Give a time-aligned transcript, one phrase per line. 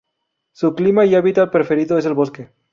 [0.51, 2.49] Su clima y hábitat preferido es el bosque.